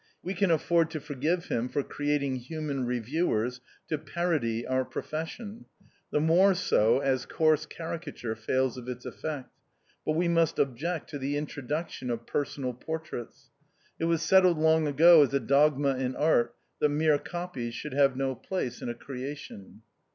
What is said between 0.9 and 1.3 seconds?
for